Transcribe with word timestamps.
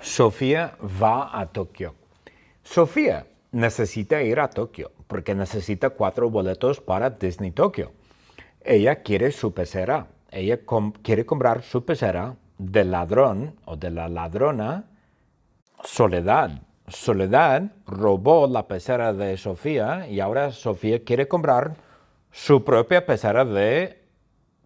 Sofía 0.00 0.76
va 0.80 1.38
a 1.38 1.46
Tokio. 1.46 1.94
Sofía 2.62 3.26
necesita 3.52 4.22
ir 4.22 4.40
a 4.40 4.48
Tokio 4.48 4.92
porque 5.06 5.34
necesita 5.34 5.90
cuatro 5.90 6.30
boletos 6.30 6.80
para 6.80 7.10
Disney 7.10 7.50
Tokio. 7.50 7.92
Ella 8.62 9.02
quiere 9.02 9.30
su 9.32 9.52
pecera. 9.52 10.06
Ella 10.30 10.60
quiere 11.02 11.26
comprar 11.26 11.62
su 11.62 11.84
pecera 11.84 12.36
del 12.56 12.92
ladrón 12.92 13.56
o 13.64 13.76
de 13.76 13.90
la 13.90 14.08
ladrona 14.08 14.84
Soledad. 15.84 16.62
Soledad 16.88 17.72
robó 17.86 18.46
la 18.46 18.68
pecera 18.68 19.12
de 19.12 19.36
Sofía 19.36 20.08
y 20.08 20.20
ahora 20.20 20.52
Sofía 20.52 21.04
quiere 21.04 21.28
comprar 21.28 21.74
su 22.30 22.64
propia 22.64 23.04
pecera 23.04 23.44
de 23.44 24.02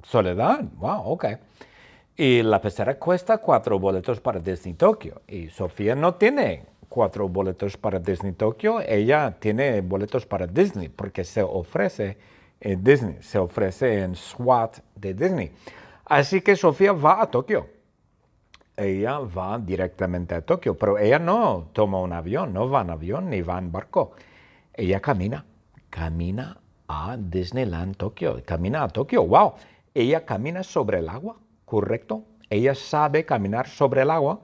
Soledad. 0.02 0.64
Wow, 0.76 1.02
ok. 1.06 1.24
Y 2.16 2.42
la 2.42 2.60
pecera 2.60 2.96
cuesta 2.96 3.38
cuatro 3.38 3.78
boletos 3.78 4.20
para 4.20 4.38
Disney 4.38 4.74
Tokio. 4.74 5.22
Y 5.26 5.48
Sofía 5.48 5.96
no 5.96 6.14
tiene 6.14 6.64
cuatro 6.94 7.28
boletos 7.28 7.76
para 7.76 7.98
Disney 7.98 8.34
Tokio, 8.34 8.80
ella 8.80 9.36
tiene 9.40 9.80
boletos 9.80 10.26
para 10.26 10.46
Disney 10.46 10.88
porque 10.88 11.24
se 11.24 11.42
ofrece 11.42 12.16
en 12.60 12.84
Disney, 12.84 13.18
se 13.20 13.36
ofrece 13.38 14.02
en 14.02 14.14
SWAT 14.14 14.78
de 14.94 15.12
Disney. 15.12 15.50
Así 16.04 16.40
que 16.40 16.54
Sofía 16.54 16.92
va 16.92 17.20
a 17.20 17.26
Tokio. 17.26 17.66
Ella 18.76 19.18
va 19.18 19.58
directamente 19.58 20.36
a 20.36 20.42
Tokio, 20.42 20.78
pero 20.78 20.96
ella 20.96 21.18
no 21.18 21.70
toma 21.72 21.98
un 22.00 22.12
avión, 22.12 22.52
no 22.52 22.70
va 22.70 22.82
en 22.82 22.90
avión 22.90 23.28
ni 23.28 23.42
va 23.42 23.58
en 23.58 23.72
barco. 23.72 24.12
Ella 24.72 25.00
camina, 25.00 25.44
camina 25.90 26.60
a 26.86 27.16
Disneyland 27.18 27.96
Tokio, 27.96 28.40
camina 28.44 28.84
a 28.84 28.88
Tokio, 28.88 29.26
wow. 29.26 29.54
Ella 29.92 30.24
camina 30.24 30.62
sobre 30.62 31.00
el 31.00 31.08
agua 31.08 31.36
¿correcto? 31.64 32.24
Ella 32.50 32.74
sabe 32.74 33.24
caminar 33.24 33.68
sobre 33.68 34.02
el 34.02 34.10
agua 34.10 34.40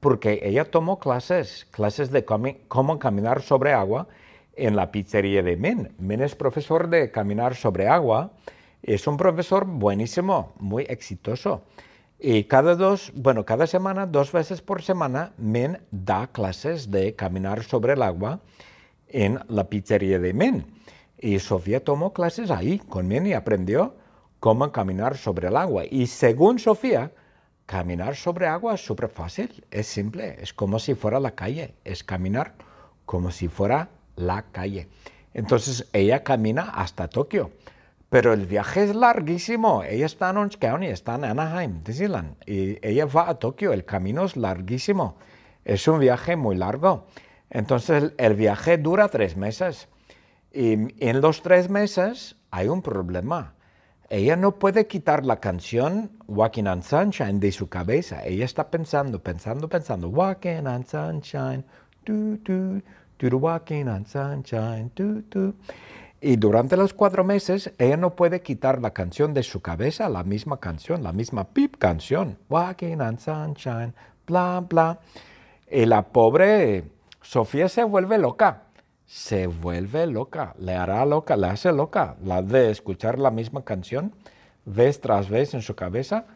porque 0.00 0.40
ella 0.42 0.64
tomó 0.64 0.98
clases, 0.98 1.66
clases 1.70 2.10
de 2.10 2.24
cómo 2.24 2.98
caminar 2.98 3.42
sobre 3.42 3.72
agua 3.72 4.08
en 4.54 4.76
la 4.76 4.90
pizzería 4.90 5.42
de 5.42 5.56
Min. 5.56 5.92
Min 5.98 6.22
es 6.22 6.34
profesor 6.34 6.88
de 6.88 7.10
caminar 7.10 7.54
sobre 7.54 7.88
agua. 7.88 8.32
Es 8.82 9.06
un 9.06 9.16
profesor 9.16 9.66
buenísimo, 9.66 10.54
muy 10.58 10.84
exitoso. 10.84 11.62
Y 12.18 12.44
cada 12.44 12.76
dos, 12.76 13.12
bueno, 13.14 13.44
cada 13.44 13.66
semana, 13.66 14.06
dos 14.06 14.32
veces 14.32 14.60
por 14.60 14.82
semana, 14.82 15.32
Min 15.38 15.78
da 15.90 16.26
clases 16.28 16.90
de 16.90 17.14
caminar 17.14 17.62
sobre 17.62 17.94
el 17.94 18.02
agua 18.02 18.40
en 19.08 19.40
la 19.48 19.68
pizzería 19.68 20.18
de 20.18 20.32
Min. 20.32 20.66
Y 21.18 21.38
Sofía 21.38 21.84
tomó 21.84 22.12
clases 22.12 22.50
ahí 22.50 22.78
con 22.78 23.08
Min 23.08 23.26
y 23.26 23.32
aprendió 23.34 23.94
cómo 24.40 24.72
caminar 24.72 25.16
sobre 25.16 25.48
el 25.48 25.56
agua. 25.56 25.84
Y 25.88 26.06
según 26.06 26.58
Sofía, 26.58 27.12
caminar 27.66 28.16
sobre 28.16 28.46
agua 28.46 28.74
es 28.74 28.84
súper 28.84 29.10
fácil, 29.10 29.64
es 29.70 29.86
simple, 29.86 30.36
es 30.40 30.52
como 30.52 30.78
si 30.78 30.94
fuera 30.94 31.20
la 31.20 31.32
calle, 31.32 31.74
es 31.84 32.02
caminar 32.02 32.54
como 33.04 33.30
si 33.30 33.48
fuera 33.48 33.90
la 34.16 34.42
calle. 34.50 34.88
Entonces 35.34 35.88
ella 35.92 36.24
camina 36.24 36.62
hasta 36.62 37.08
Tokio, 37.08 37.52
pero 38.08 38.32
el 38.32 38.46
viaje 38.46 38.84
es 38.84 38.94
larguísimo. 38.94 39.84
Ella 39.84 40.06
está 40.06 40.30
en 40.30 40.38
Orange 40.38 40.58
County, 40.58 40.86
está 40.86 41.14
en 41.14 41.24
Anaheim, 41.24 41.84
Disneyland, 41.84 42.34
y 42.46 42.84
ella 42.86 43.06
va 43.06 43.28
a 43.28 43.34
Tokio, 43.34 43.72
el 43.72 43.84
camino 43.84 44.24
es 44.24 44.36
larguísimo, 44.36 45.16
es 45.64 45.86
un 45.86 46.00
viaje 46.00 46.34
muy 46.34 46.56
largo. 46.56 47.06
Entonces 47.50 48.12
el 48.16 48.34
viaje 48.34 48.78
dura 48.78 49.08
tres 49.08 49.36
meses 49.36 49.88
y 50.52 50.72
en 51.04 51.20
los 51.20 51.42
tres 51.42 51.68
meses 51.68 52.36
hay 52.50 52.68
un 52.68 52.82
problema 52.82 53.54
ella 54.10 54.34
no 54.34 54.58
puede 54.58 54.88
quitar 54.88 55.24
la 55.24 55.38
canción 55.38 56.10
Walking 56.26 56.64
on 56.64 56.82
Sunshine 56.82 57.38
de 57.38 57.52
su 57.52 57.68
cabeza. 57.68 58.24
Ella 58.26 58.44
está 58.44 58.68
pensando, 58.68 59.22
pensando, 59.22 59.68
pensando, 59.68 60.08
Walking 60.08 60.66
on 60.66 60.84
Sunshine, 60.84 61.64
tu, 62.02 62.38
tu, 62.38 62.82
tu, 63.16 63.36
Walking 63.36 63.86
on 63.86 64.04
Sunshine, 64.04 64.90
tu, 64.94 65.22
tu. 65.22 65.54
Y 66.20 66.36
durante 66.36 66.76
los 66.76 66.92
cuatro 66.92 67.22
meses, 67.22 67.72
ella 67.78 67.96
no 67.96 68.16
puede 68.16 68.42
quitar 68.42 68.82
la 68.82 68.90
canción 68.90 69.32
de 69.32 69.44
su 69.44 69.62
cabeza, 69.62 70.08
la 70.08 70.24
misma 70.24 70.58
canción, 70.58 71.04
la 71.04 71.12
misma 71.12 71.44
pip 71.44 71.76
canción, 71.78 72.36
Walking 72.48 72.98
on 72.98 73.16
Sunshine, 73.16 73.94
bla, 74.26 74.60
bla. 74.68 74.98
Y 75.70 75.86
la 75.86 76.02
pobre 76.02 76.82
Sofía 77.22 77.68
se 77.68 77.84
vuelve 77.84 78.18
loca 78.18 78.64
se 79.10 79.48
vuelve 79.48 80.06
loca, 80.06 80.54
le 80.60 80.76
hará 80.76 81.04
loca, 81.04 81.36
le 81.36 81.48
hace 81.48 81.72
loca. 81.72 82.14
La 82.22 82.42
de 82.42 82.70
escuchar 82.70 83.18
la 83.18 83.32
misma 83.32 83.64
canción 83.64 84.14
vez 84.64 85.00
tras 85.00 85.28
vez 85.28 85.52
en 85.52 85.62
su 85.62 85.74
cabeza, 85.74 86.26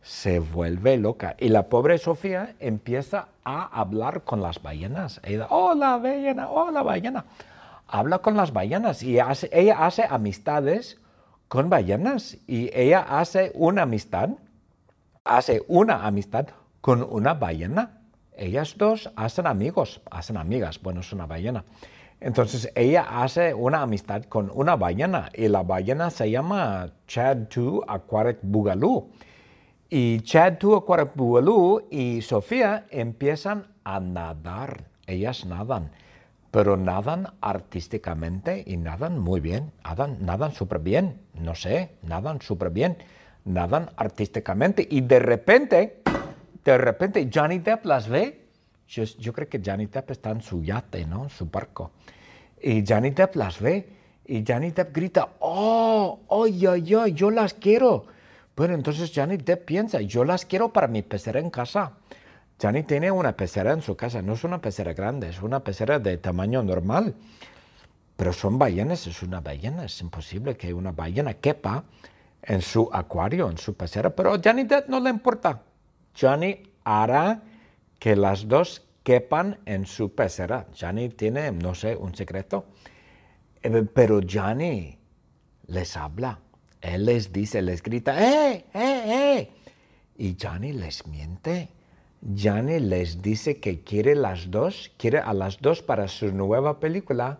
se 0.00 0.38
vuelve 0.38 0.96
loca. 0.96 1.36
Y 1.38 1.50
la 1.50 1.68
pobre 1.68 1.98
Sofía 1.98 2.54
empieza 2.58 3.28
a 3.44 3.78
hablar 3.78 4.22
con 4.24 4.40
las 4.40 4.62
ballenas. 4.62 5.20
Ella, 5.24 5.46
hola 5.50 5.98
ballena, 5.98 6.48
hola 6.48 6.82
ballena. 6.82 7.26
Habla 7.86 8.20
con 8.20 8.34
las 8.34 8.54
ballenas 8.54 9.02
y 9.02 9.18
hace, 9.18 9.50
ella 9.52 9.84
hace 9.84 10.06
amistades 10.08 10.98
con 11.48 11.68
ballenas. 11.68 12.38
Y 12.46 12.70
ella 12.72 13.00
hace 13.00 13.52
una 13.54 13.82
amistad, 13.82 14.30
hace 15.22 15.62
una 15.68 16.06
amistad 16.06 16.46
con 16.80 17.02
una 17.02 17.34
ballena. 17.34 18.00
Ellas 18.34 18.74
dos 18.78 19.10
hacen 19.16 19.46
amigos, 19.46 20.00
hacen 20.10 20.38
amigas. 20.38 20.80
Bueno, 20.80 21.00
es 21.00 21.12
una 21.12 21.26
ballena. 21.26 21.62
Entonces 22.24 22.70
ella 22.76 23.22
hace 23.22 23.52
una 23.52 23.82
amistad 23.82 24.22
con 24.24 24.48
una 24.54 24.76
ballena 24.76 25.28
y 25.34 25.48
la 25.48 25.64
ballena 25.64 26.08
se 26.08 26.30
llama 26.30 26.92
Chad 27.08 27.48
2 27.52 27.82
Aquatic 27.88 28.38
Boogaloo. 28.42 29.10
Y 29.90 30.20
Chad 30.20 30.52
2 30.60 30.82
Aquatic 30.82 31.16
Boogaloo 31.16 31.88
y 31.90 32.22
Sofía 32.22 32.86
empiezan 32.90 33.66
a 33.82 33.98
nadar. 33.98 34.84
Ellas 35.08 35.44
nadan, 35.46 35.90
pero 36.52 36.76
nadan 36.76 37.26
artísticamente 37.40 38.62
y 38.64 38.76
nadan 38.76 39.18
muy 39.18 39.40
bien. 39.40 39.72
Nadan, 39.82 40.24
nadan 40.24 40.52
súper 40.52 40.78
bien. 40.78 41.18
No 41.34 41.56
sé, 41.56 41.96
nadan 42.02 42.40
súper 42.40 42.70
bien. 42.70 42.98
Nadan 43.44 43.90
artísticamente 43.96 44.86
y 44.88 45.00
de 45.00 45.18
repente, 45.18 46.02
de 46.64 46.78
repente 46.78 47.28
Johnny 47.34 47.58
Depp 47.58 47.84
las 47.84 48.08
ve 48.08 48.41
yo, 48.92 49.32
creo 49.32 49.48
que 49.48 49.60
Johnny 49.64 49.86
Depp 49.86 50.10
está 50.10 50.30
en 50.30 50.42
su 50.42 50.62
yate, 50.62 51.06
¿no? 51.06 51.28
Su 51.30 51.46
barco. 51.46 51.92
Y 52.60 52.84
Johnny 52.86 53.10
Depp 53.10 53.36
las 53.36 53.58
ve 53.58 53.88
y 54.26 54.44
Johnny 54.46 54.70
Depp 54.70 54.94
grita, 54.94 55.30
oh, 55.40 56.20
ay, 56.30 56.66
ay, 56.66 56.94
ay, 56.94 57.12
yo 57.14 57.30
las 57.30 57.54
quiero. 57.54 58.04
Bueno, 58.54 58.74
entonces 58.74 59.10
Johnny 59.14 59.38
Depp 59.38 59.64
piensa, 59.64 60.00
yo 60.02 60.24
las 60.24 60.44
quiero 60.44 60.72
para 60.72 60.88
mi 60.88 61.02
pecera 61.02 61.40
en 61.40 61.48
casa. 61.48 61.92
Johnny 62.60 62.82
tiene 62.82 63.10
una 63.10 63.34
pecera 63.34 63.72
en 63.72 63.80
su 63.80 63.96
casa, 63.96 64.20
no 64.20 64.34
es 64.34 64.44
una 64.44 64.60
pecera 64.60 64.92
grande, 64.92 65.30
es 65.30 65.40
una 65.40 65.60
pecera 65.60 65.98
de 65.98 66.18
tamaño 66.18 66.62
normal. 66.62 67.14
Pero 68.16 68.32
son 68.34 68.58
ballenas, 68.58 69.06
es 69.06 69.22
una 69.22 69.40
ballena, 69.40 69.86
es 69.86 70.00
imposible 70.02 70.56
que 70.56 70.74
una 70.74 70.92
ballena 70.92 71.34
quepa 71.34 71.84
en 72.42 72.60
su 72.60 72.90
acuario, 72.92 73.48
en 73.48 73.56
su 73.56 73.74
pecera. 73.74 74.10
Pero 74.10 74.34
a 74.34 74.40
Johnny 74.44 74.64
Depp 74.64 74.88
no 74.88 75.00
le 75.00 75.08
importa. 75.08 75.62
Johnny 76.14 76.62
hará 76.84 77.40
que 78.02 78.16
las 78.16 78.48
dos 78.48 78.82
quepan 79.04 79.60
en 79.64 79.86
su 79.86 80.12
pecera. 80.12 80.66
Johnny 80.76 81.10
tiene, 81.10 81.52
no 81.52 81.72
sé, 81.72 81.94
un 81.94 82.16
secreto. 82.16 82.64
Eh, 83.62 83.86
pero 83.94 84.18
Johnny 84.28 84.98
les 85.68 85.96
habla. 85.96 86.40
Él 86.80 87.06
les 87.06 87.32
dice, 87.32 87.62
les 87.62 87.80
grita, 87.80 88.20
¡eh, 88.20 88.64
eh, 88.74 89.04
eh! 89.06 89.50
Y 90.16 90.36
Johnny 90.36 90.72
les 90.72 91.06
miente. 91.06 91.68
Johnny 92.20 92.80
les 92.80 93.22
dice 93.22 93.60
que 93.60 93.84
quiere 93.84 94.16
las 94.16 94.50
dos, 94.50 94.90
quiere 94.96 95.18
a 95.18 95.32
las 95.32 95.60
dos 95.60 95.80
para 95.80 96.08
su 96.08 96.32
nueva 96.32 96.80
película, 96.80 97.38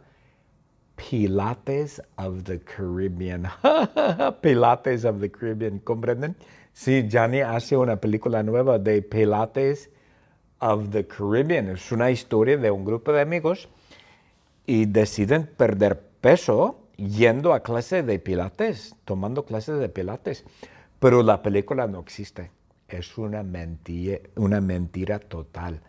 Pilates 0.95 2.01
of 2.19 2.45
the 2.45 2.61
Caribbean. 2.61 3.49
Pilates 4.41 5.05
of 5.05 5.19
the 5.19 5.29
Caribbean, 5.29 5.81
¿comprenden? 5.81 6.37
Sí, 6.73 7.09
Johnny 7.11 7.41
hace 7.41 7.77
una 7.77 7.97
película 7.97 8.45
nueva 8.45 8.79
de 8.79 9.03
Pilates 9.03 9.91
of 10.63 10.91
the 10.91 11.07
Caribbean. 11.07 11.69
Es 11.69 11.93
una 11.93 12.11
historia 12.11 12.57
de 12.57 12.71
un 12.71 12.85
grupo 12.85 13.13
de 13.13 13.21
amigos 13.21 13.69
y 14.65 14.87
deciden 14.87 15.47
perder 15.47 16.01
peso 16.21 16.79
yendo 16.97 17.53
a 17.53 17.63
clase 17.63 18.03
de 18.03 18.19
pilates, 18.21 18.95
tomando 19.05 19.45
clases 19.45 19.79
de 19.79 19.89
pilates. 19.89 20.45
Pero 21.01 21.23
la 21.23 21.43
película 21.43 21.89
no 21.89 22.01
existe. 22.01 22.51
Es 22.89 23.19
una 23.19 23.43
mentira, 23.43 24.21
una 24.37 24.61
mentira 24.61 25.19
total. 25.19 25.81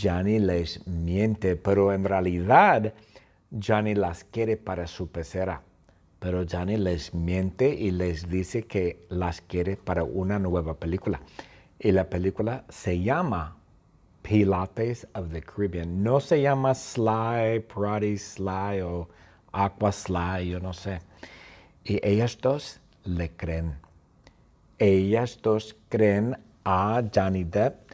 Johnny 0.00 0.38
les 0.38 0.86
miente, 0.86 1.56
pero 1.56 1.92
en 1.92 2.04
realidad 2.04 2.94
Johnny 3.50 3.94
las 3.94 4.24
quiere 4.24 4.56
para 4.56 4.86
su 4.86 5.08
pecera. 5.08 5.62
Pero 6.20 6.44
Johnny 6.48 6.76
les 6.76 7.12
miente 7.12 7.68
y 7.68 7.90
les 7.90 8.28
dice 8.28 8.62
que 8.62 9.04
las 9.08 9.40
quiere 9.40 9.76
para 9.76 10.04
una 10.04 10.38
nueva 10.38 10.74
película. 10.74 11.20
Y 11.80 11.90
la 11.90 12.08
película 12.08 12.64
se 12.68 13.00
llama 13.00 13.56
Pilates 14.24 15.04
of 15.14 15.30
the 15.30 15.42
Caribbean. 15.42 16.02
No 16.02 16.18
se 16.18 16.40
llama 16.40 16.74
Sly, 16.74 17.60
Pilates 17.68 18.22
Sly 18.36 18.80
o 18.80 19.06
Aqua 19.52 19.92
Sly, 19.92 20.48
yo 20.48 20.60
no 20.60 20.72
sé. 20.72 21.00
Y 21.84 22.00
ellas 22.02 22.40
dos 22.40 22.80
le 23.04 23.28
creen. 23.36 23.76
Ellas 24.78 25.38
dos 25.42 25.76
creen 25.90 26.34
a 26.64 27.02
Johnny 27.14 27.44
Depp 27.44 27.92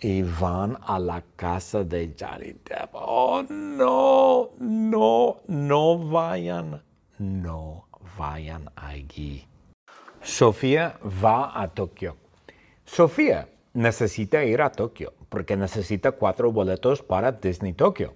y 0.00 0.22
van 0.22 0.76
a 0.86 0.98
la 0.98 1.22
casa 1.36 1.82
de 1.82 2.14
Johnny 2.14 2.54
Depp. 2.62 2.90
Oh, 2.92 3.42
no, 3.48 4.50
no, 4.58 5.40
no 5.48 5.98
vayan, 5.98 6.82
no 7.18 7.86
vayan 8.18 8.70
allí. 8.76 9.46
Sofía 10.22 10.98
va 11.02 11.58
a 11.58 11.68
Tokio. 11.68 12.18
Sofía 12.84 13.48
necesita 13.72 14.44
ir 14.44 14.60
a 14.60 14.70
Tokio 14.70 15.14
porque 15.30 15.56
necesita 15.56 16.12
cuatro 16.12 16.52
boletos 16.52 17.02
para 17.02 17.32
Disney 17.32 17.72
Tokio. 17.72 18.12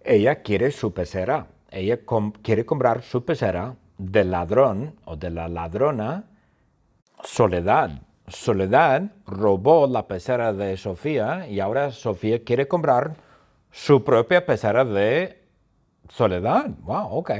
Ella 0.00 0.42
quiere 0.42 0.72
su 0.72 0.92
pecera. 0.92 1.46
Ella 1.70 2.00
quiere 2.42 2.66
comprar 2.66 3.02
su 3.02 3.24
pecera 3.24 3.76
del 3.98 4.30
ladrón 4.30 4.96
o 5.04 5.14
de 5.16 5.30
la 5.30 5.48
ladrona 5.48 6.24
Soledad. 7.22 8.02
Soledad 8.26 9.10
robó 9.26 9.86
la 9.86 10.06
pecera 10.06 10.52
de 10.52 10.76
Sofía 10.76 11.46
y 11.48 11.60
ahora 11.60 11.90
Sofía 11.90 12.42
quiere 12.42 12.66
comprar 12.66 13.16
su 13.70 14.02
propia 14.02 14.46
pecera 14.46 14.84
de 14.84 15.42
Soledad. 16.08 16.70
Wow, 16.82 17.08
ok. 17.10 17.32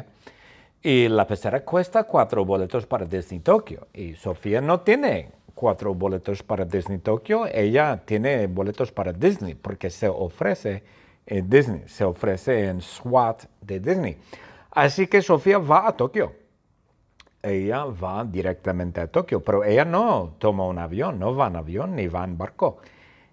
Y 0.82 1.08
la 1.08 1.26
pecera 1.26 1.64
cuesta 1.64 2.04
cuatro 2.04 2.44
boletos 2.44 2.86
para 2.86 3.06
Disney 3.06 3.40
Tokio. 3.40 3.88
Y 3.94 4.14
Sofía 4.14 4.60
no 4.60 4.80
tiene 4.80 5.32
cuatro 5.58 5.92
boletos 5.92 6.44
para 6.44 6.64
Disney 6.64 6.98
Tokio, 6.98 7.44
ella 7.52 8.00
tiene 8.04 8.46
boletos 8.46 8.92
para 8.92 9.12
Disney 9.12 9.56
porque 9.56 9.90
se 9.90 10.08
ofrece 10.08 10.84
en 11.26 11.50
Disney, 11.50 11.82
se 11.88 12.04
ofrece 12.04 12.68
en 12.68 12.80
SWAT 12.80 13.42
de 13.60 13.80
Disney. 13.80 14.18
Así 14.70 15.08
que 15.08 15.20
Sofía 15.20 15.58
va 15.58 15.88
a 15.88 15.96
Tokio. 15.96 16.32
Ella 17.42 17.86
va 17.86 18.24
directamente 18.24 19.00
a 19.00 19.08
Tokio, 19.08 19.42
pero 19.42 19.64
ella 19.64 19.84
no 19.84 20.36
toma 20.38 20.64
un 20.64 20.78
avión, 20.78 21.18
no 21.18 21.34
va 21.34 21.48
en 21.48 21.56
avión 21.56 21.96
ni 21.96 22.06
va 22.06 22.22
en 22.22 22.38
barco. 22.38 22.78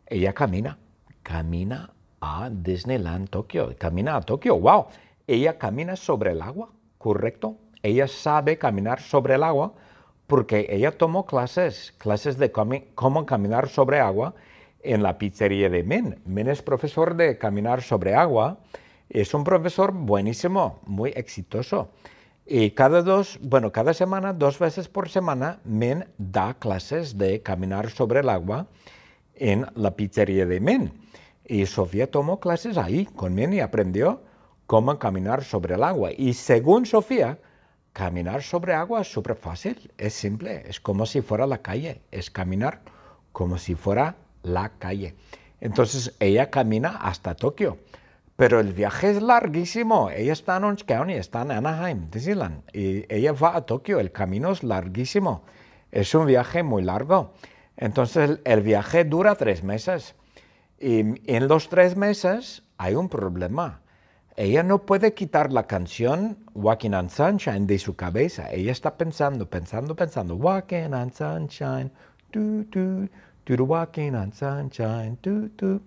Ella 0.08 0.34
camina, 0.34 0.80
camina 1.22 1.92
a 2.22 2.50
Disneyland 2.52 3.30
Tokio, 3.30 3.76
camina 3.78 4.16
a 4.16 4.22
Tokio. 4.22 4.60
¡Wow! 4.60 4.88
Ella 5.28 5.60
camina 5.60 5.96
sobre 5.96 6.32
el 6.32 6.42
agua 6.42 6.70
correcto. 6.98 7.58
Ella 7.84 8.08
sabe 8.08 8.58
caminar 8.58 9.00
sobre 9.00 9.36
el 9.36 9.44
agua 9.44 9.74
porque 10.28 10.68
ella 10.70 10.92
tomó 10.92 11.26
clases, 11.26 11.94
clases 11.98 12.38
de 12.38 12.52
cómo 12.52 13.26
caminar 13.26 13.70
sobre 13.70 14.00
agua 14.00 14.34
en 14.82 15.04
la 15.04 15.18
pizzería 15.18 15.70
de 15.70 15.84
Min. 15.84 16.20
Min 16.26 16.48
es 16.48 16.62
profesor 16.62 17.16
de 17.16 17.38
caminar 17.38 17.82
sobre 17.82 18.16
agua. 18.16 18.60
Es 19.10 19.34
un 19.34 19.44
profesor 19.44 19.92
buenísimo, 19.92 20.80
muy 20.86 21.12
exitoso. 21.12 21.90
Y 22.46 22.72
cada 22.72 23.02
dos, 23.02 23.40
bueno, 23.42 23.72
cada 23.72 23.94
semana, 23.94 24.34
dos 24.34 24.60
veces 24.60 24.88
por 24.88 25.10
semana, 25.10 25.60
Min 25.64 26.06
da 26.18 26.54
clases 26.54 27.18
de 27.18 27.42
caminar 27.42 27.90
sobre 27.90 28.20
el 28.20 28.30
agua 28.30 28.68
en 29.34 29.66
la 29.76 29.96
pizzería 29.96 30.46
de 30.46 30.60
Min. 30.60 30.94
Y 31.48 31.66
Sofía 31.66 32.10
tomó 32.10 32.40
clases 32.40 32.78
ahí 32.78 33.06
con 33.06 33.34
Min 33.34 33.54
y 33.54 33.60
aprendió 33.60 34.22
cómo 34.68 34.98
caminar 35.00 35.44
sobre 35.44 35.76
el 35.76 35.84
agua. 35.84 36.10
Y 36.16 36.34
según 36.34 36.86
Sofía, 36.86 37.40
caminar 37.96 38.44
sobre 38.44 38.74
agua 38.74 39.02
es 39.02 39.08
súper 39.10 39.38
fácil, 39.38 39.90
es 39.98 40.14
simple, 40.14 40.64
es 40.68 40.82
como 40.82 41.06
si 41.06 41.22
fuera 41.22 41.48
la 41.48 41.60
calle, 41.60 42.02
es 42.12 42.30
caminar 42.30 42.82
como 43.32 43.58
si 43.58 43.74
fuera 43.74 44.18
la 44.44 44.74
calle. 44.78 45.16
Entonces 45.62 46.14
ella 46.20 46.50
camina 46.50 46.90
hasta 46.90 47.36
Tokio, 47.36 47.78
pero 48.36 48.60
el 48.60 48.74
viaje 48.74 49.12
es 49.12 49.22
larguísimo. 49.22 50.10
Ella 50.10 50.34
está 50.34 50.58
en 50.58 50.66
Orange 50.66 50.86
County, 50.86 51.14
está 51.14 51.44
en 51.44 51.52
Anaheim, 51.52 52.10
Disneyland, 52.12 52.64
y 52.74 53.06
ella 53.08 53.32
va 53.32 53.56
a 53.56 53.62
Tokio, 53.62 54.02
el 54.02 54.12
camino 54.12 54.52
es 54.52 54.62
larguísimo, 54.62 55.46
es 55.90 56.14
un 56.14 56.26
viaje 56.26 56.64
muy 56.64 56.84
largo. 56.84 57.34
Entonces 57.78 58.42
el 58.44 58.62
viaje 58.62 59.06
dura 59.06 59.36
tres 59.36 59.64
meses 59.64 60.16
y 60.78 61.00
en 61.32 61.48
los 61.48 61.70
tres 61.70 61.96
meses 61.96 62.64
hay 62.78 62.96
un 62.96 63.08
problema 63.08 63.85
ella 64.38 64.64
no 64.64 64.80
puede 64.80 65.14
quitar 65.14 65.54
la 65.54 65.66
canción 65.66 66.38
Walking 66.54 66.92
on 66.92 67.10
Sunshine 67.10 67.66
de 67.66 67.80
su 67.80 67.96
cabeza. 67.96 68.52
Ella 68.52 68.74
está 68.74 68.98
pensando, 68.98 69.50
pensando, 69.50 69.96
pensando, 69.96 70.36
Walking 70.36 70.94
on 70.94 71.14
Sunshine, 71.14 71.90
tu, 72.32 72.66
tu, 72.66 73.08
tu, 73.46 73.64
Walking 73.64 74.12
on 74.12 74.34
Sunshine, 74.34 75.18
tu, 75.22 75.50
tu. 75.50 75.82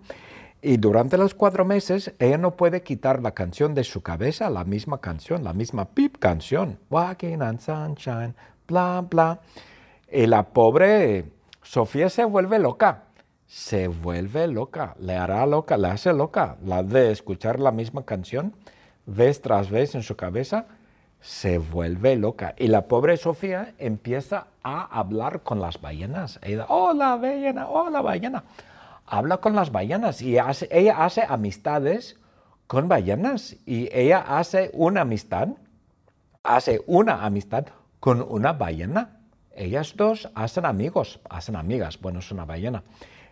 Y 0.61 0.77
durante 0.77 1.17
los 1.17 1.35
cuatro 1.35 1.63
meses, 1.63 2.11
ella 2.17 2.39
no 2.39 2.57
puede 2.57 2.81
quitar 2.81 3.21
la 3.21 3.31
canción 3.31 3.75
de 3.75 3.83
su 3.83 4.01
cabeza, 4.01 4.49
la 4.49 4.63
misma 4.63 4.99
canción, 4.99 5.43
la 5.43 5.53
misma 5.53 5.85
pip 5.85 6.17
canción, 6.17 6.79
Walking 6.89 7.41
on 7.41 7.59
Sunshine, 7.59 8.33
bla, 8.67 9.05
bla. 9.07 9.41
Y 10.11 10.25
la 10.25 10.49
pobre 10.49 11.25
Sofía 11.61 12.09
se 12.09 12.25
vuelve 12.25 12.57
loca 12.57 13.08
se 13.49 13.87
vuelve 13.87 14.47
loca, 14.47 14.95
le 14.99 15.15
hará 15.15 15.43
loca, 15.47 15.75
le 15.75 15.87
hace 15.87 16.13
loca, 16.13 16.57
la 16.63 16.83
de 16.83 17.11
escuchar 17.11 17.59
la 17.59 17.71
misma 17.71 18.05
canción 18.05 18.53
vez 19.07 19.41
tras 19.41 19.71
vez 19.71 19.95
en 19.95 20.03
su 20.03 20.15
cabeza, 20.15 20.67
se 21.19 21.57
vuelve 21.57 22.15
loca. 22.15 22.53
Y 22.59 22.67
la 22.67 22.87
pobre 22.87 23.17
Sofía 23.17 23.73
empieza 23.79 24.47
a 24.61 24.99
hablar 24.99 25.41
con 25.41 25.59
las 25.59 25.81
ballenas. 25.81 26.39
Hola 26.67 27.15
ballena, 27.15 27.67
hola 27.67 28.01
ballena. 28.01 28.43
Habla 29.07 29.37
con 29.37 29.55
las 29.55 29.71
ballenas 29.71 30.21
y 30.21 30.37
ella 30.37 31.03
hace 31.03 31.23
amistades 31.27 32.17
con 32.67 32.87
ballenas 32.87 33.57
y 33.65 33.89
ella 33.91 34.19
hace 34.19 34.69
una 34.73 35.01
amistad, 35.01 35.47
hace 36.43 36.83
una 36.85 37.25
amistad 37.25 37.65
con 37.99 38.21
una 38.21 38.53
ballena. 38.53 39.17
Ellas 39.55 39.95
dos 39.97 40.29
hacen 40.35 40.67
amigos, 40.67 41.19
hacen 41.27 41.55
amigas, 41.55 41.99
bueno, 41.99 42.19
es 42.19 42.31
una 42.31 42.45
ballena. 42.45 42.83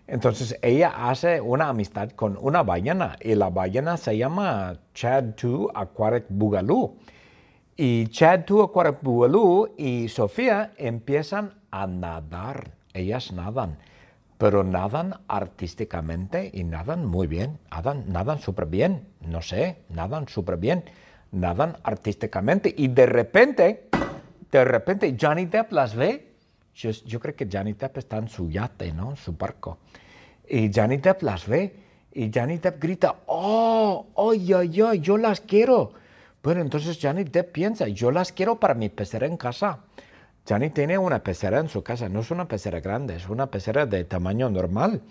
Entonces 0.08 0.58
ella 0.62 1.10
hace 1.10 1.42
una 1.42 1.68
amistad 1.68 2.12
con 2.12 2.38
una 2.40 2.64
ballena 2.64 3.18
y 3.22 3.36
la 3.36 3.50
ballena 3.50 3.98
se 3.98 4.18
llama 4.18 4.80
Chad 4.94 5.36
2 5.42 5.72
Aquatic 5.76 6.26
Boogaloo. 6.30 6.96
Y 7.76 8.08
Chad 8.08 8.46
2 8.48 8.70
Aquatic 8.70 9.02
Boogaloo 9.02 9.74
y 9.78 10.08
Sofía 10.08 10.72
empiezan 10.78 11.56
a 11.72 11.88
nadar. 11.88 12.72
Ellas 12.94 13.34
nadan, 13.34 13.78
pero 14.38 14.64
nadan 14.64 15.14
artísticamente 15.28 16.52
y 16.54 16.64
nadan 16.64 17.06
muy 17.06 17.28
bien. 17.28 17.60
Nadan, 17.70 18.06
nadan 18.08 18.40
súper 18.40 18.68
bien. 18.68 19.10
No 19.20 19.42
sé, 19.42 19.84
nadan 19.90 20.30
súper 20.30 20.56
bien. 20.56 20.86
Nadan 21.34 21.76
artísticamente 21.84 22.74
y 22.76 22.88
de 22.88 23.06
repente, 23.08 23.90
de 24.52 24.64
repente 24.64 25.18
Johnny 25.20 25.46
Depp 25.46 25.74
las 25.74 25.96
ve 25.96 26.37
yo, 26.78 27.20
creo 27.20 27.36
que 27.36 27.48
Johnny 27.52 27.74
Depp 27.74 27.98
está 27.98 28.18
en 28.18 28.30
su 28.30 28.50
yate, 28.50 28.94
¿no? 28.94 29.16
Su 29.16 29.34
barco. 29.34 29.80
Y 30.48 30.72
Johnny 30.74 30.98
Depp 30.98 31.24
las 31.24 31.48
ve 31.48 31.76
y 32.12 32.32
Johnny 32.34 32.58
Depp 32.60 32.82
grita, 32.82 33.16
oh, 33.26 34.06
ay, 34.16 34.54
ay, 34.54 34.82
ay, 34.82 35.00
yo 35.00 35.18
las 35.18 35.42
quiero. 35.42 35.94
Bueno, 36.44 36.62
entonces 36.62 37.00
Johnny 37.02 37.24
Depp 37.24 37.52
piensa, 37.52 37.88
yo 37.88 38.12
las 38.12 38.32
quiero 38.32 38.60
para 38.60 38.76
mi 38.76 38.90
pecera 38.90 39.26
en 39.26 39.38
casa. 39.38 39.80
Johnny 40.48 40.70
tiene 40.70 40.98
una 40.98 41.24
pecera 41.24 41.60
en 41.60 41.68
su 41.68 41.84
casa, 41.84 42.10
no 42.10 42.20
es 42.20 42.30
una 42.32 42.48
pecera 42.48 42.80
grande, 42.80 43.16
es 43.16 43.28
una 43.28 43.48
pecera 43.48 43.86
de 43.86 44.04
tamaño 44.04 44.50
normal. 44.50 45.02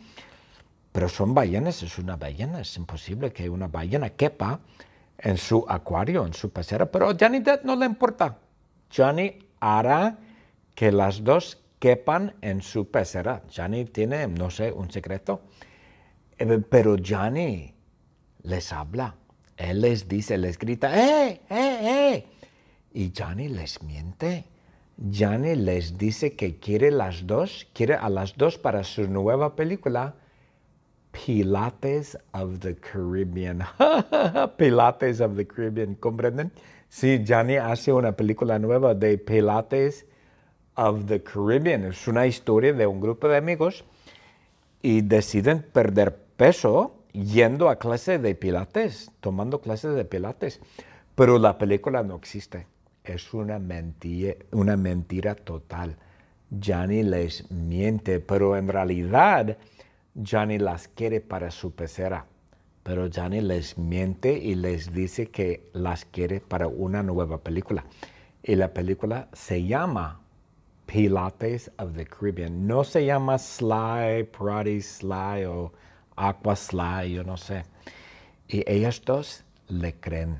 Pero 0.93 1.09
son 1.09 1.35
ballenas, 1.35 1.83
es 1.83 1.99
una 1.99 2.17
ballena, 2.17 2.61
es 2.61 2.77
imposible 2.77 3.33
que 3.33 3.51
una 3.51 3.67
ballena 3.67 4.11
quepa 4.11 4.61
en 5.19 5.37
su 5.37 5.67
acuario, 5.69 6.25
en 6.25 6.33
su 6.33 6.51
pecera. 6.51 6.87
Pero 6.87 7.11
a 7.11 7.17
Johnny 7.19 7.41
Depp 7.41 7.65
no 7.65 7.75
le 7.75 7.87
importa. 7.87 8.39
Johnny 8.95 9.37
hará 9.61 10.17
que 10.77 10.93
las 10.93 11.25
dos 11.25 11.59
quepan 11.81 12.35
en 12.43 12.63
su 12.63 12.91
pecera. 12.91 13.43
Johnny 13.53 13.87
tiene, 13.87 14.29
no 14.29 14.51
sé, 14.51 14.71
un 14.71 14.91
secreto. 14.91 15.41
Eh, 16.39 16.63
pero 16.71 16.97
Johnny 17.05 17.75
les 18.43 18.73
habla. 18.73 19.17
Él 19.57 19.81
les 19.81 20.07
dice, 20.07 20.37
les 20.37 20.59
grita, 20.59 20.95
¡eh, 20.95 21.41
eh, 21.49 21.79
eh! 21.83 22.27
Y 22.93 23.11
Johnny 23.17 23.49
les 23.49 23.83
miente. 23.83 24.45
Johnny 24.99 25.55
les 25.57 25.97
dice 25.97 26.37
que 26.37 26.59
quiere 26.59 26.91
las 26.91 27.27
dos, 27.27 27.67
quiere 27.73 27.95
a 27.95 28.11
las 28.11 28.37
dos 28.37 28.59
para 28.59 28.85
su 28.85 29.09
nueva 29.09 29.57
película, 29.57 30.15
Pilates 31.11 32.19
of 32.33 32.59
the 32.61 32.77
Caribbean. 32.77 33.63
Pilates 34.59 35.23
of 35.23 35.37
the 35.37 35.47
Caribbean, 35.47 35.95
¿comprenden? 35.95 36.53
Sí, 36.91 37.25
Johnny 37.27 37.57
hace 37.57 37.95
una 37.95 38.13
película 38.13 38.59
nueva 38.59 38.95
de 38.95 39.17
Pilates 39.17 40.05
of 40.77 41.07
the 41.07 41.23
Caribbean. 41.23 41.85
Es 41.85 42.07
una 42.07 42.27
historia 42.27 42.73
de 42.73 42.87
un 42.87 43.01
grupo 43.01 43.29
de 43.29 43.37
amigos 43.37 43.85
y 44.83 45.01
deciden 45.01 45.63
perder 45.63 46.17
peso 46.37 46.95
yendo 47.13 47.69
a 47.69 47.79
clase 47.79 48.19
de 48.19 48.35
pilates, 48.35 49.11
tomando 49.21 49.61
clases 49.61 49.95
de 49.95 50.05
pilates. 50.05 50.61
Pero 51.15 51.39
la 51.39 51.59
película 51.59 52.03
no 52.03 52.17
existe. 52.17 52.67
Es 53.05 53.33
una 53.33 53.59
mentira, 53.59 54.35
una 54.53 54.77
mentira 54.77 55.35
total. 55.35 55.97
Johnny 56.65 57.03
les 57.03 57.51
miente, 57.51 58.21
pero 58.21 58.57
en 58.57 58.69
realidad 58.69 59.57
Johnny 60.15 60.59
las 60.59 60.89
quiere 60.89 61.21
para 61.21 61.51
su 61.51 61.75
pecera. 61.75 62.27
Pero 62.83 63.09
Johnny 63.13 63.41
les 63.41 63.79
miente 63.79 64.39
y 64.39 64.55
les 64.55 64.93
dice 64.93 65.27
que 65.27 65.69
las 65.73 66.05
quiere 66.05 66.41
para 66.41 66.69
una 66.69 67.03
nueva 67.03 67.39
película. 67.39 67.85
Y 68.43 68.55
la 68.55 68.73
película 68.73 69.29
se 69.33 69.65
llama 69.65 70.21
Pilates 70.97 71.69
of 71.79 71.95
the 71.95 72.07
Caribbean. 72.07 72.67
No 72.67 72.83
se 72.83 73.05
llama 73.05 73.39
Sly, 73.39 74.23
Pilates 74.33 74.87
Sly 75.01 75.45
o 75.45 75.71
Aquaslide, 76.17 77.13
yo 77.13 77.23
no 77.23 77.37
sé. 77.37 77.65
Y 78.49 78.65
ellas 78.67 79.03
dos 79.05 79.45
le 79.69 79.93
creen. 79.93 80.39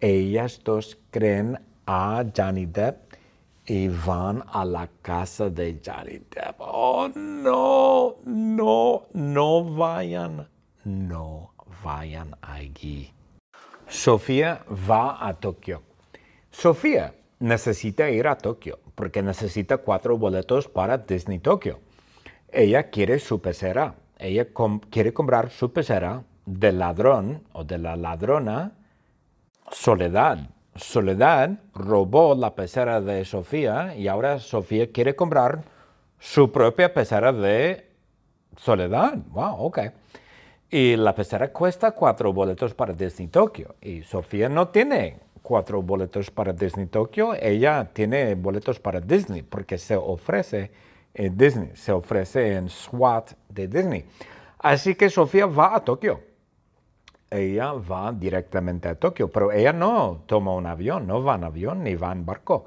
Ellas 0.00 0.58
dos 0.64 0.96
creen 1.12 1.56
a 1.86 2.24
Johnny 2.36 2.66
Depp 2.66 3.14
y 3.64 3.86
van 3.86 4.42
a 4.52 4.64
la 4.64 4.88
casa 5.02 5.48
de 5.48 5.80
Johnny 5.80 6.18
Depp. 6.28 6.56
Oh, 6.58 7.08
no, 7.14 8.16
no, 8.24 9.06
no 9.12 9.64
vayan, 9.76 10.48
no 10.84 11.52
vayan 11.84 12.34
allí. 12.42 13.08
Sofía 13.86 14.64
va 14.68 15.24
a 15.24 15.32
Tokio. 15.32 15.84
Sofía 16.50 17.14
necesita 17.38 18.10
ir 18.10 18.26
a 18.26 18.36
Tokio 18.36 18.83
porque 18.94 19.22
necesita 19.22 19.78
cuatro 19.78 20.16
boletos 20.16 20.68
para 20.68 20.98
Disney 20.98 21.38
Tokio. 21.38 21.80
Ella 22.52 22.90
quiere 22.90 23.18
su 23.18 23.40
pecera. 23.40 23.96
Ella 24.18 24.46
quiere 24.90 25.12
comprar 25.12 25.50
su 25.50 25.72
pecera 25.72 26.22
del 26.46 26.78
ladrón 26.78 27.42
o 27.52 27.64
de 27.64 27.78
la 27.78 27.96
ladrona 27.96 28.72
Soledad. 29.70 30.50
Soledad 30.76 31.50
robó 31.72 32.34
la 32.34 32.54
pecera 32.54 33.00
de 33.00 33.24
Sofía 33.24 33.94
y 33.96 34.08
ahora 34.08 34.38
Sofía 34.38 34.90
quiere 34.92 35.16
comprar 35.16 35.64
su 36.18 36.50
propia 36.52 36.92
pecera 36.92 37.32
de 37.32 37.90
Soledad. 38.56 39.18
Wow, 39.28 39.66
ok. 39.66 39.78
Y 40.70 40.96
la 40.96 41.14
pecera 41.14 41.52
cuesta 41.52 41.92
cuatro 41.92 42.32
boletos 42.32 42.74
para 42.74 42.92
Disney 42.92 43.28
Tokio. 43.28 43.76
Y 43.80 44.02
Sofía 44.02 44.48
no 44.48 44.68
tiene 44.68 45.20
cuatro 45.44 45.82
boletos 45.82 46.32
para 46.32 46.52
Disney 46.52 46.86
Tokio. 46.86 47.34
Ella 47.34 47.90
tiene 47.92 48.34
boletos 48.34 48.80
para 48.80 48.98
Disney 48.98 49.42
porque 49.42 49.78
se 49.78 49.94
ofrece 49.94 50.72
en 51.12 51.36
Disney, 51.36 51.70
se 51.74 51.92
ofrece 51.92 52.56
en 52.56 52.68
SWAT 52.68 53.32
de 53.48 53.68
Disney. 53.68 54.04
Así 54.58 54.96
que 54.96 55.08
Sofía 55.08 55.46
va 55.46 55.76
a 55.76 55.84
Tokio 55.84 56.34
ella 57.34 57.72
va 57.72 58.12
directamente 58.12 58.88
a 58.88 58.94
Tokio, 58.94 59.28
pero 59.28 59.50
ella 59.50 59.72
no 59.72 60.22
toma 60.26 60.54
un 60.54 60.66
avión, 60.66 61.06
no 61.06 61.22
va 61.22 61.34
en 61.34 61.44
avión 61.44 61.82
ni 61.82 61.94
va 61.94 62.12
en 62.12 62.24
barco. 62.24 62.66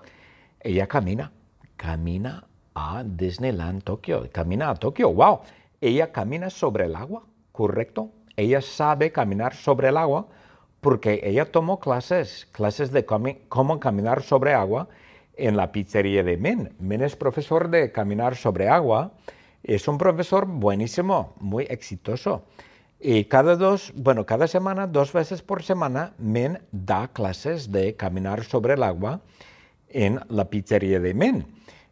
Ella 0.59 0.87
camina, 0.87 1.31
camina 1.75 2.43
a 2.75 3.03
Disneyland 3.05 3.83
Tokio, 3.83 4.29
camina 4.31 4.69
a 4.69 4.75
Tokio, 4.75 5.13
wow. 5.13 5.39
Ella 5.79 6.11
camina 6.11 6.49
sobre 6.49 6.85
el 6.85 6.95
agua, 6.95 7.23
¿correcto? 7.51 8.11
Ella 8.35 8.61
sabe 8.61 9.11
caminar 9.11 9.55
sobre 9.55 9.89
el 9.89 9.97
agua 9.97 10.27
porque 10.87 11.19
ella 11.21 11.51
tomó 11.51 11.81
clases, 11.81 12.47
clases 12.53 12.93
de 12.93 13.03
cómo 13.03 13.79
caminar 13.81 14.23
sobre 14.23 14.53
agua 14.53 14.87
en 15.35 15.57
la 15.57 15.73
pizzería 15.73 16.23
de 16.23 16.37
Min. 16.37 16.73
Min 16.79 17.01
es 17.01 17.17
profesor 17.17 17.69
de 17.69 17.91
caminar 17.91 18.37
sobre 18.37 18.69
agua, 18.69 19.11
es 19.63 19.89
un 19.89 19.97
profesor 19.97 20.45
buenísimo, 20.45 21.35
muy 21.41 21.65
exitoso. 21.65 22.45
Y 23.01 23.25
cada 23.25 23.57
dos, 23.57 23.91
bueno, 23.97 24.25
cada 24.25 24.47
semana, 24.47 24.87
dos 24.87 25.11
veces 25.11 25.41
por 25.41 25.61
semana, 25.61 26.13
Min 26.19 26.57
da 26.71 27.09
clases 27.09 27.69
de 27.69 27.97
caminar 27.97 28.45
sobre 28.45 28.75
el 28.75 28.83
agua 28.83 29.19
en 29.89 30.21
la 30.29 30.49
pizzería 30.49 31.01
de 31.01 31.13
Min. 31.13 31.45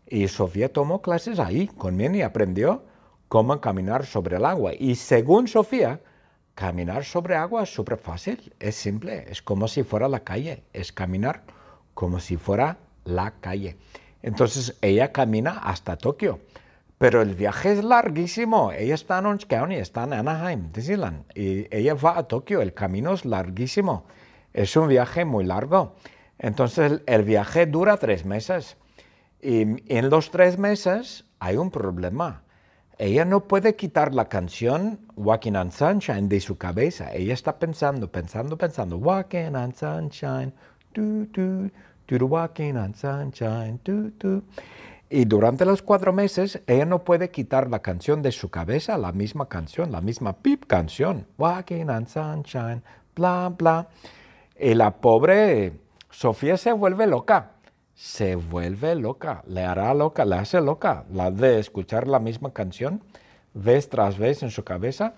Y 0.08 0.30
Sofía 0.30 0.72
tomó 0.72 1.02
clases 1.02 1.40
ahí 1.40 1.68
con 1.68 1.98
Min 1.98 2.16
y 2.16 2.22
aprendió 2.22 2.86
cómo 3.28 3.60
caminar 3.60 4.06
sobre 4.06 4.38
el 4.38 4.46
agua. 4.46 4.72
Y 4.74 4.96
según 4.96 5.50
Sofía, 5.50 6.00
caminar 6.56 7.04
sobre 7.04 7.36
agua 7.36 7.64
es 7.64 7.74
súper 7.74 7.98
fácil, 7.98 8.54
es 8.60 8.76
simple, 8.76 9.26
es 9.30 9.42
como 9.42 9.68
si 9.68 9.84
fuera 9.84 10.08
la 10.08 10.22
calle, 10.22 10.64
es 10.74 10.92
caminar 10.92 11.44
como 11.94 12.20
si 12.20 12.38
fuera 12.38 12.78
la 13.04 13.36
calle. 13.42 13.78
Entonces 14.24 14.76
ella 14.82 15.12
camina 15.12 15.52
hasta 15.52 15.98
Tokio. 15.98 16.40
Pero 16.98 17.22
el 17.22 17.36
viaje 17.36 17.74
es 17.74 17.84
larguísimo. 17.84 18.72
Ella 18.72 18.96
está 18.96 19.20
en 19.20 19.26
Orange 19.26 19.48
County, 19.48 19.76
está 19.76 20.06
en 20.06 20.14
Anaheim, 20.14 20.72
Disneyland. 20.72 21.26
Y 21.36 21.68
ella 21.76 21.94
va 21.94 22.18
a 22.18 22.24
Tokio. 22.24 22.62
El 22.62 22.74
camino 22.74 23.14
es 23.14 23.26
larguísimo. 23.26 24.06
Es 24.54 24.76
un 24.78 24.88
viaje 24.88 25.26
muy 25.26 25.46
largo. 25.46 25.96
Entonces 26.40 27.02
el, 27.06 27.24
viaje 27.24 27.66
dura 27.66 27.98
tres 27.98 28.26
meses. 28.26 28.78
Y 29.42 29.62
en 29.94 30.10
los 30.10 30.32
tres 30.32 30.58
meses 30.58 31.26
hay 31.40 31.58
un 31.58 31.70
problema. 31.70 32.45
Ella 32.98 33.26
no 33.26 33.42
puede 33.42 33.76
quitar 33.76 34.14
la 34.14 34.30
canción 34.30 35.00
Walking 35.16 35.54
on 35.54 35.72
Sunshine 35.72 36.30
de 36.30 36.40
su 36.40 36.58
cabeza. 36.58 37.14
Ella 37.14 37.34
está 37.34 37.60
pensando, 37.60 38.12
pensando, 38.12 38.58
pensando. 38.58 38.98
Walking 38.98 39.56
on 39.56 39.74
Sunshine. 39.76 40.54
Do, 40.94 41.26
do, 41.34 41.70
do, 42.08 42.26
walking 42.26 42.76
on 42.76 42.96
Sunshine. 42.96 43.80
Do, 43.84 44.12
do. 44.18 44.44
Y 45.10 45.26
durante 45.26 45.66
los 45.66 45.82
cuatro 45.82 46.14
meses 46.14 46.62
ella 46.66 46.86
no 46.86 47.04
puede 47.04 47.30
quitar 47.30 47.70
la 47.70 47.80
canción 47.80 48.22
de 48.22 48.32
su 48.32 48.50
cabeza, 48.50 48.98
la 48.98 49.12
misma 49.12 49.48
canción, 49.48 49.92
la 49.92 50.02
misma 50.02 50.34
pip 50.34 50.66
canción. 50.66 51.28
Walking 51.38 51.90
on 51.90 52.08
sunshine, 52.08 52.82
bla, 53.16 53.50
bla. 53.50 53.88
Y 54.60 54.74
la 54.74 54.92
pobre 54.98 55.74
Sofía 56.10 56.58
se 56.58 56.72
vuelve 56.72 57.08
loca. 57.08 57.52
Se 57.96 58.36
vuelve 58.36 58.96
loca, 58.96 59.44
le 59.48 59.64
hará 59.64 59.94
loca, 59.94 60.26
le 60.26 60.36
hace 60.36 60.62
loca. 60.62 61.06
La 61.12 61.32
de 61.32 61.60
escuchar 61.60 62.08
la 62.08 62.20
misma 62.20 62.54
canción 62.54 63.02
vez 63.54 63.90
tras 63.90 64.18
vez 64.18 64.44
en 64.44 64.52
su 64.52 64.64
cabeza, 64.64 65.14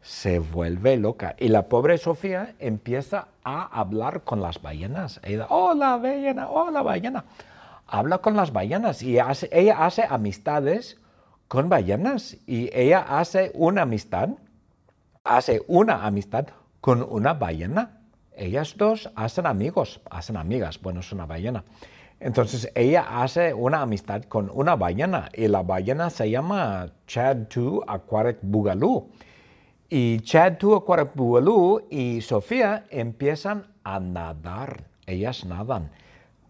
se 0.00 0.38
vuelve 0.38 0.96
loca. 0.96 1.34
Y 1.38 1.48
la 1.48 1.68
pobre 1.68 1.98
Sofía 1.98 2.54
empieza 2.58 3.28
a 3.42 3.80
hablar 3.80 4.22
con 4.22 4.40
las 4.40 4.62
ballenas. 4.62 5.20
Hola 5.48 5.96
ballena, 5.96 6.48
hola 6.48 6.82
ballena 6.82 7.24
habla 7.88 8.18
con 8.18 8.36
las 8.36 8.52
ballenas 8.52 9.02
y 9.02 9.18
ella 9.18 9.84
hace 9.84 10.04
amistades 10.08 10.98
con 11.48 11.68
ballenas 11.68 12.36
y 12.46 12.70
ella 12.78 13.00
hace 13.18 13.50
una 13.54 13.82
amistad, 13.82 14.28
hace 15.24 15.62
una 15.66 16.06
amistad 16.06 16.48
con 16.80 17.02
una 17.02 17.32
ballena. 17.32 18.02
Ellas 18.36 18.74
dos 18.76 19.10
hacen 19.16 19.46
amigos, 19.46 20.00
hacen 20.10 20.36
amigas, 20.36 20.80
bueno, 20.80 21.00
es 21.00 21.10
una 21.10 21.26
ballena. 21.26 21.64
Entonces 22.20 22.70
ella 22.74 23.22
hace 23.22 23.54
una 23.54 23.82
amistad 23.82 24.22
con 24.24 24.50
una 24.52 24.76
ballena 24.76 25.28
y 25.34 25.48
la 25.48 25.62
ballena 25.62 26.10
se 26.10 26.30
llama 26.30 26.92
Chad 27.06 27.48
2 27.54 27.84
Aquatic 27.86 28.38
Boogaloo. 28.42 29.08
Y 29.88 30.20
Chad 30.20 30.54
2 30.58 30.82
Aquatic 30.82 31.14
Boogaloo 31.14 31.86
y 31.90 32.20
Sofía 32.20 32.84
empiezan 32.90 33.66
a 33.84 34.00
nadar, 34.00 34.84
ellas 35.06 35.44
nadan 35.44 35.90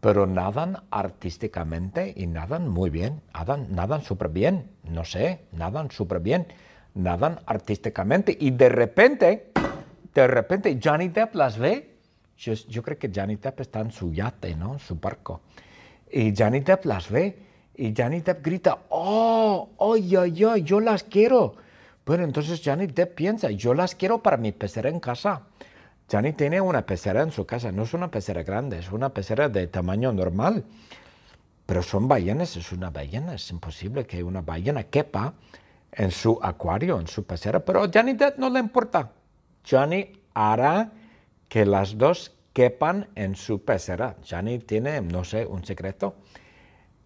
pero 0.00 0.26
nadan 0.26 0.84
artísticamente 0.90 2.12
y 2.16 2.26
nadan 2.26 2.68
muy 2.68 2.90
bien, 2.90 3.20
nadan, 3.34 3.74
nadan 3.74 4.02
súper 4.02 4.28
bien, 4.28 4.70
no 4.84 5.04
sé, 5.04 5.46
nadan 5.52 5.90
súper 5.90 6.20
bien, 6.20 6.46
nadan 6.94 7.40
artísticamente. 7.46 8.36
Y 8.38 8.52
de 8.52 8.68
repente, 8.68 9.52
de 10.14 10.26
repente 10.26 10.78
Johnny 10.82 11.08
Depp 11.08 11.34
las 11.34 11.58
ve, 11.58 11.87
yo, 12.38 12.82
creo 12.82 12.98
que 12.98 13.10
Johnny 13.14 13.36
Depp 13.36 13.60
está 13.60 13.80
en 13.80 13.90
su 13.90 14.12
yate, 14.12 14.54
¿no? 14.54 14.78
Su 14.78 14.96
barco, 14.96 15.40
y 16.10 16.32
Johnny 16.36 16.60
Depp 16.60 16.84
las 16.86 17.10
ve 17.10 17.36
y 17.74 17.92
Johnny 17.96 18.20
Depp 18.20 18.44
grita, 18.44 18.78
oh, 18.88 19.70
oye, 19.76 20.18
oye, 20.18 20.62
yo 20.62 20.80
las 20.80 21.02
quiero. 21.04 21.54
Bueno, 22.06 22.24
entonces 22.24 22.62
Johnny 22.64 22.86
Depp 22.86 23.14
piensa, 23.14 23.50
yo 23.50 23.74
las 23.74 23.94
quiero 23.94 24.22
para 24.22 24.36
mi 24.36 24.52
pecera 24.52 24.88
en 24.88 25.00
casa. 25.00 25.42
Johnny 26.10 26.32
tiene 26.32 26.60
una 26.60 26.86
pecera 26.86 27.22
en 27.22 27.30
su 27.30 27.44
casa, 27.44 27.70
no 27.70 27.82
es 27.82 27.92
una 27.92 28.10
pecera 28.10 28.42
grande, 28.42 28.78
es 28.78 28.90
una 28.90 29.10
pecera 29.10 29.48
de 29.48 29.66
tamaño 29.66 30.12
normal. 30.12 30.64
Pero 31.66 31.82
son 31.82 32.08
ballenas, 32.08 32.56
es 32.56 32.72
una 32.72 32.88
ballena, 32.88 33.34
es 33.34 33.50
imposible 33.50 34.06
que 34.06 34.22
una 34.22 34.40
ballena 34.40 34.84
quepa 34.84 35.34
en 35.92 36.10
su 36.10 36.38
acuario, 36.42 36.98
en 36.98 37.06
su 37.06 37.24
pecera. 37.24 37.60
Pero 37.60 37.84
a 37.84 37.90
Johnny 37.92 38.14
Depp 38.14 38.38
no 38.38 38.48
le 38.48 38.58
importa. 38.58 39.10
Johnny 39.68 40.10
hará 40.32 40.90
que 41.48 41.64
las 41.64 41.96
dos 41.98 42.36
quepan 42.52 43.08
en 43.14 43.36
su 43.36 43.64
pecera. 43.64 44.16
Johnny 44.28 44.58
tiene, 44.58 45.00
no 45.00 45.24
sé, 45.24 45.46
un 45.46 45.64
secreto. 45.64 46.16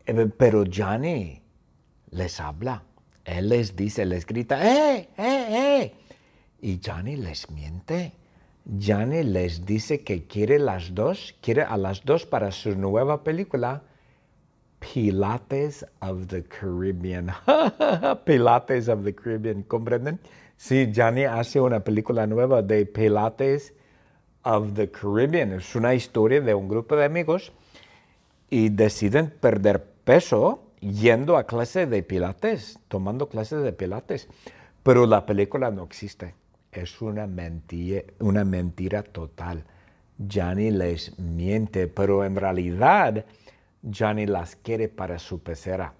Eh, 0.07 0.29
pero 0.37 0.65
Johnny 0.71 1.43
les 2.11 2.41
habla. 2.41 2.83
Él 3.25 3.51
les 3.51 3.77
dice, 3.77 4.05
les 4.05 4.27
grita, 4.27 4.67
¡eh, 4.67 5.09
eh, 5.17 5.47
eh! 5.51 5.95
Y 6.61 6.81
Johnny 6.85 7.17
les 7.17 7.51
miente. 7.51 8.13
Johnny 8.65 9.23
les 9.23 9.65
dice 9.65 10.03
que 10.03 10.27
quiere 10.27 10.59
las 10.59 10.95
dos, 10.95 11.35
quiere 11.41 11.63
a 11.63 11.77
las 11.77 12.05
dos 12.05 12.27
para 12.27 12.51
su 12.53 12.77
nueva 12.77 13.25
película, 13.25 13.83
Pilates 14.79 15.87
of 16.01 16.27
the 16.29 16.45
Caribbean. 16.45 17.31
Pilates 18.25 18.89
of 18.89 19.05
the 19.05 19.15
Caribbean, 19.15 19.63
¿comprenden? 19.63 20.19
Sí, 20.57 20.93
Johnny 20.95 21.25
hace 21.25 21.61
una 21.61 21.81
película 21.81 22.27
nueva 22.27 22.63
de 22.63 22.87
Pilates 22.87 23.75
of 24.45 24.75
the 24.75 24.91
Caribbean. 24.91 25.53
Es 25.53 25.75
una 25.75 25.95
historia 25.95 26.41
de 26.41 26.55
un 26.55 26.69
grupo 26.69 26.97
de 26.97 27.05
amigos 27.05 27.53
y 28.51 28.69
deciden 28.69 29.33
perder 29.41 29.85
peso 30.05 30.63
yendo 30.81 31.37
a 31.37 31.47
clase 31.47 31.87
de 31.87 32.03
Pilates, 32.03 32.79
tomando 32.89 33.29
clases 33.29 33.63
de 33.63 33.73
Pilates. 33.73 34.29
Pero 34.83 35.07
la 35.07 35.27
película 35.27 35.71
no 35.71 35.85
existe 35.85 36.35
es 36.73 37.03
una 37.03 37.27
mentira, 37.27 38.03
una 38.19 38.45
mentira 38.45 39.03
total. 39.03 39.65
Johnny 40.19 40.71
les 40.71 41.19
miente, 41.19 41.87
pero 41.87 42.25
en 42.25 42.37
realidad 42.37 43.27
Johnny 43.83 44.27
las 44.27 44.57
quiere 44.57 44.89
para 44.89 45.19
su 45.19 45.43
pecera. 45.43 45.95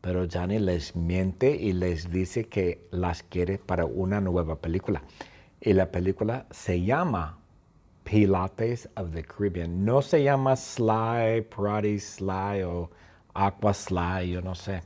pero 0.00 0.26
Johnny 0.28 0.58
les 0.58 0.96
miente 0.96 1.54
y 1.54 1.72
les 1.72 2.10
dice 2.10 2.48
que 2.48 2.88
las 2.90 3.22
quiere 3.22 3.58
para 3.58 3.84
una 3.84 4.20
nueva 4.20 4.56
película. 4.56 5.04
Y 5.60 5.74
la 5.74 5.92
película 5.92 6.46
se 6.50 6.82
llama 6.82 7.38
Pilates 8.12 8.86
of 8.98 9.14
the 9.14 9.22
Caribbean. 9.22 9.86
No 9.86 10.02
se 10.02 10.22
llama 10.22 10.54
Sly, 10.54 11.40
Party 11.48 11.98
Sly 11.98 12.62
o 12.62 12.90
Aqua 13.34 13.72
Sly, 13.72 14.24
yo 14.24 14.40
no 14.42 14.50
sé. 14.50 14.82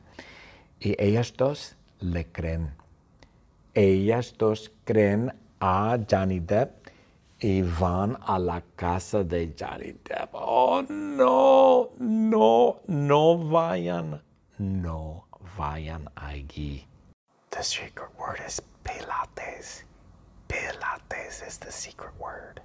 Y 0.81 0.95
ellas 0.97 1.33
dos 1.37 1.75
le 1.99 2.23
creen. 2.27 2.71
Ellas 3.75 4.33
dos 4.39 4.71
creen 4.85 5.33
a 5.61 5.99
Johnny 6.09 6.39
Depp 6.39 6.87
y 7.41 7.63
van 7.63 8.17
a 8.29 8.39
la 8.39 8.61
casa 8.77 9.25
de 9.25 9.53
Johnny 9.59 9.97
Depp. 10.05 10.29
Oh, 10.33 10.83
no, 10.89 11.91
no, 11.99 12.81
no 12.87 13.39
vayan, 13.39 14.21
no 14.61 15.25
vayan 15.59 16.07
allí. 16.15 16.85
The 17.51 17.65
secret 17.65 18.11
word 18.17 18.41
is 18.47 18.63
Pilates. 18.85 19.83
Pilates 20.49 21.45
is 21.45 21.59
the 21.59 21.73
secret 21.73 22.13
word. 22.21 22.61